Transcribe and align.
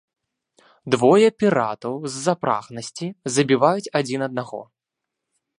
Двое 0.95 1.27
піратаў, 1.41 1.93
з-за 2.15 2.33
прагнасці, 2.45 3.07
забіваюць 3.37 3.91
адзін 4.01 4.29
аднаго. 4.31 4.61